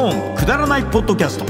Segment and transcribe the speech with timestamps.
[0.00, 1.44] オンくだらないポッドキャスト。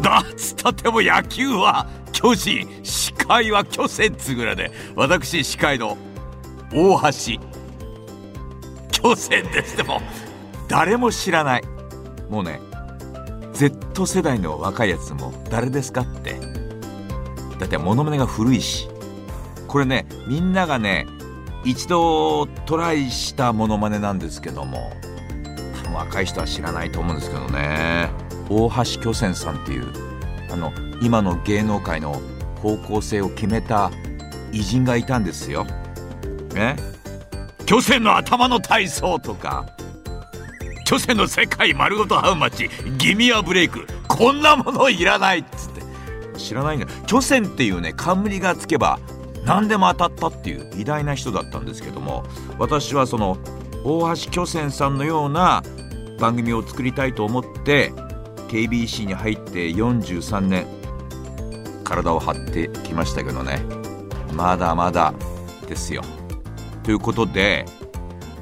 [0.00, 4.72] だっつったっても野球は巨人司会は巨船っつぐらいで。
[4.96, 5.96] 私司会の
[6.72, 7.40] 大橋
[8.90, 9.76] 巨船です。
[9.76, 10.00] でも
[10.68, 11.62] 誰も知らない。
[12.28, 12.60] もうね
[13.52, 16.40] Z 世代の若いやつも誰ですかって。
[17.60, 18.88] だってモノマネが古いし。
[19.68, 21.06] これねみんながね
[21.64, 24.92] 一度トライしたモノマネなんですけども。
[25.94, 28.10] 若い人は知らないと思うんですけどね。
[28.48, 29.86] 大橋巨泉さんっていう
[30.50, 32.20] あの今の芸能界の
[32.56, 33.90] 方向性を決めた
[34.52, 35.64] 偉人がいたんですよ。
[36.54, 36.76] ね？
[37.66, 39.66] 巨泉の頭の体操とか
[40.84, 46.38] 巨泉の世界丸ごとハウマッチギミアブレイクこんなものいらないっつって。
[46.38, 46.86] 知らないんだ。
[47.06, 48.98] 巨泉っていうね冠がつけば
[49.44, 52.24] 何でも当たったっていう偉大な人だったんですけども
[52.58, 53.38] 私はその
[53.84, 55.62] 大橋巨泉さんのような
[56.18, 57.92] 番組を作りたいと思って
[58.48, 60.66] KBC に入って43年
[61.84, 63.60] 体を張ってきましたけどね。
[64.32, 65.14] まだまだ
[65.68, 66.02] ですよ。
[66.82, 67.66] ということで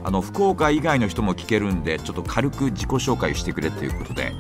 [0.05, 4.33] あの福岡以外の人も聞けるんでちょっと軽く自己紹介してくれということで。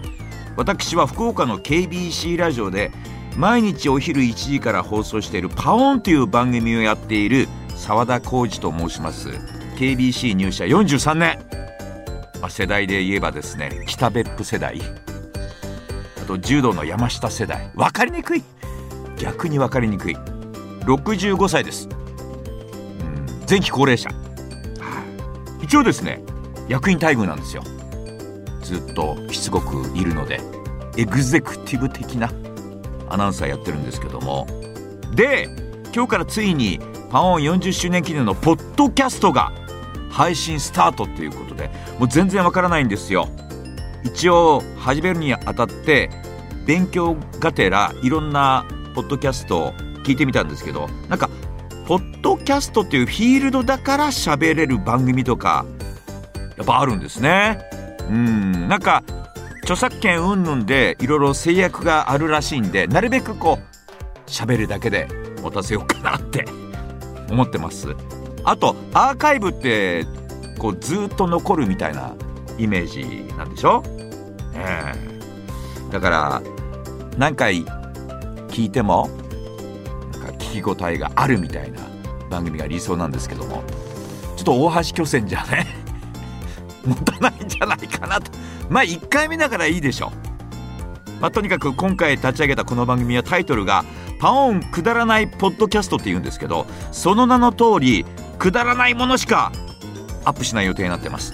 [0.56, 2.92] 私は福岡の KBC ラジオで
[3.36, 9.30] 毎日お昼1時から放送している「パオン」という番組をやっている澤田浩二と申します。
[9.76, 11.38] KBC 入社43年、
[12.42, 14.80] まあ、世代で言えばですね北別府世代。
[16.20, 17.70] あと柔道の山下世代。
[17.76, 18.42] 分かりにくい。
[19.16, 20.16] 逆に分かりにくい。
[20.80, 24.16] 65歳です、うん、前期高齢者、は
[24.80, 26.20] あ、一応ですね
[26.68, 27.62] 役員待遇なんですよ。
[28.62, 30.40] ずっとしつこくいるので
[30.96, 32.32] エグゼクティブ的な
[33.08, 34.48] アナウンサーやってるんですけども。
[35.14, 35.48] で
[35.94, 39.52] 今日からついにパオン40周年記念のポッドキャストが
[40.12, 43.28] 配信スタートっていうことでもう全然わからないんですよ。
[44.04, 46.10] 一応始めるにあたって
[46.66, 49.72] 勉強がてらいろんなポッドキャストを
[50.04, 51.30] 聞いてみたんですけどなんか
[51.86, 55.64] ポッドキャストっていうフィールドだから喋れる番組とか
[56.56, 57.60] やっぱあるんですね。
[58.08, 59.02] うんなんか
[59.62, 65.08] 著作権云々でいろいろ制約があるらしいんでなるべくこう喋るだけで
[65.40, 66.44] 持たせようかなって
[67.30, 67.94] 思ってます。
[68.44, 70.06] あとアーカイブって
[70.58, 72.14] こうずっと残るみたいな
[72.58, 73.82] イメージなんでしょ、
[74.54, 76.42] えー、だから
[77.16, 77.64] 何回
[78.48, 79.08] 聞いても
[80.12, 81.80] なんか聞き応えがあるみたいな
[82.30, 83.62] 番組が理想なんですけども
[84.36, 85.66] ちょっと大橋巨泉じゃね？
[86.84, 88.32] 持たないんじゃないかなと。
[88.68, 90.10] まあ1回目だからいいでしょ、
[91.20, 93.84] まあ、とにかく今回立ち上げたこの番組はタイトルが
[94.18, 98.04] 「パオンくだらないポッドキャスト」っていうんですけどその名の通り
[98.42, 99.52] くだらないものしか
[100.24, 101.32] アップしない予定になってます。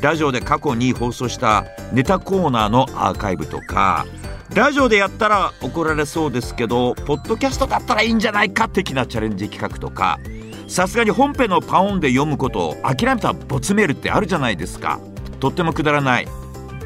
[0.00, 4.06] ラジオで過去に放送したネタコーナーのアーカイブとか
[4.54, 10.18] ラジオでやったら怒られそうですけどポッドキャストだったらいいんじゃないか的なチャレンジ企画とか
[10.66, 14.98] さすがに本編のパオンで読むことを諦めたボツメールってあるじゃないですか。
[15.40, 16.28] とってもくだらない。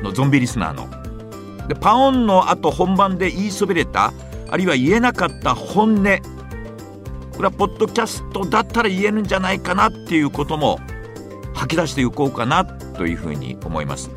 [0.03, 1.69] のゾンビリスナーの。
[1.69, 4.13] でパオンの後本番で言いそびれた
[4.49, 6.40] あるいは言えなかった本音
[7.41, 10.79] これはポッドキャストだったら言えるんじゃないかなっていうことも
[11.55, 14.11] 吐き出していこうかなというふうに思います。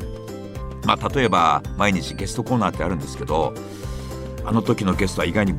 [0.84, 3.54] まあ例えば毎日ゲストコーナーってあるんですけど
[4.44, 5.54] あの時のゲストは意外に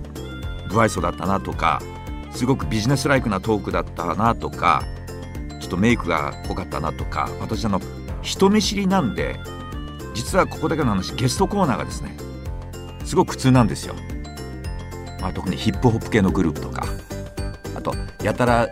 [0.70, 1.82] 不愛想だったなとか
[2.34, 4.84] すごくビジネスライクなトークだったなとか
[5.60, 7.82] ちょっとメイクが濃かったなとか私あの
[8.22, 9.40] 人見知りなんで
[10.14, 12.16] 実はここだけの話ゲストコーナーがですね
[13.06, 13.96] すごく苦痛なんですよ、
[15.20, 16.86] まあ、特にヒップホップ系のグループとか
[18.26, 18.68] やたら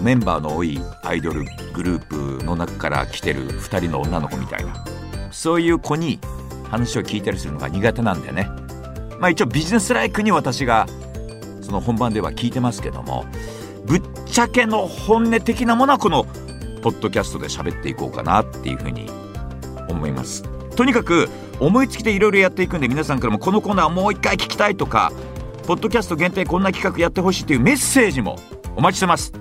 [0.00, 4.84] メンバーの多いアイドルグループの中から来てる2人の女の子みたいな。
[5.30, 6.18] そういう子に
[6.68, 8.50] 話を聞いたりするのが苦手なんでね。
[9.20, 10.88] まあ一応ビジネスライクに私が
[11.60, 13.26] その本番では聞いてますけども
[13.84, 16.24] ぶっちゃけの本音的なものはこの
[16.82, 19.08] ポッドキャストで喋っていこうかなっていうふうに
[19.88, 20.42] 思います。
[20.74, 21.28] とにかく
[21.60, 25.12] 思いつきでいろいろやっていくんで皆さんからもこのコーナーもう一回聞きたいとか
[25.68, 28.36] ポッドキャスト限定こんな企画やってほしいというメッセージも
[28.76, 29.32] お待ちしてます。